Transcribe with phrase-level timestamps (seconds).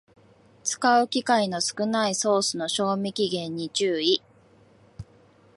[0.63, 4.23] 使う機会の少ないソースの賞味期限に注意